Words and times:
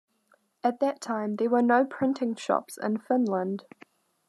At 0.63 0.79
that 0.79 0.99
time 0.99 1.35
there 1.35 1.51
were 1.51 1.61
no 1.61 1.85
printing 1.85 2.33
shops 2.33 2.75
in 2.75 2.97
Finland. 2.97 3.65